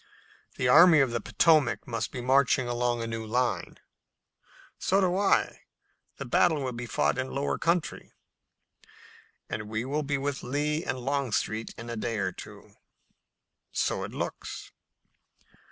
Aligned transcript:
The 0.55 0.67
Army 0.67 0.99
of 0.99 1.11
the 1.11 1.21
Potomac 1.21 1.87
must 1.87 2.11
be 2.11 2.21
marching 2.21 2.67
along 2.67 3.01
in 3.03 3.03
a 3.03 3.07
new 3.07 3.23
line." 3.23 3.77
"So 4.79 4.99
do 4.99 5.15
I. 5.15 5.61
The 6.17 6.25
battle 6.25 6.63
will 6.63 6.71
be 6.71 6.87
fought 6.87 7.19
in 7.19 7.35
lower 7.35 7.59
country." 7.59 8.11
"And 9.47 9.69
we 9.69 9.85
will 9.85 10.01
be 10.01 10.17
with 10.17 10.41
Lee 10.41 10.83
and 10.83 10.97
Longstreet 10.97 11.75
in 11.77 11.87
a 11.87 11.95
day 11.95 12.17
or 12.17 12.31
two." 12.31 12.73
"So 13.71 14.03
it 14.03 14.11
looks." 14.11 14.71